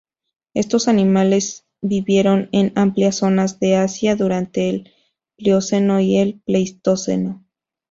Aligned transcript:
Estos 0.55 0.87
animales 0.87 1.67
vivieron 1.79 2.49
en 2.53 2.71
amplias 2.73 3.17
zonas 3.17 3.59
de 3.59 3.75
Asia 3.75 4.15
durante 4.15 4.67
el 4.67 4.91
Plioceno 5.37 5.99
y 5.99 6.17
el 6.17 6.39
Pleistoceno. 6.43 7.45